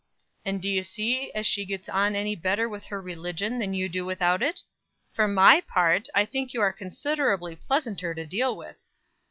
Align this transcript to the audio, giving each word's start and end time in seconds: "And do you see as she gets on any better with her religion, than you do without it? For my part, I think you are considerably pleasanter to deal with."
"And 0.43 0.63
do 0.63 0.67
you 0.67 0.83
see 0.83 1.31
as 1.33 1.45
she 1.45 1.63
gets 1.63 1.87
on 1.87 2.15
any 2.15 2.35
better 2.35 2.67
with 2.67 2.85
her 2.85 2.99
religion, 2.99 3.59
than 3.59 3.75
you 3.75 3.87
do 3.87 4.03
without 4.03 4.41
it? 4.41 4.63
For 5.13 5.27
my 5.27 5.61
part, 5.67 6.07
I 6.15 6.25
think 6.25 6.53
you 6.55 6.61
are 6.61 6.73
considerably 6.73 7.55
pleasanter 7.55 8.15
to 8.15 8.25
deal 8.25 8.57
with." 8.57 8.81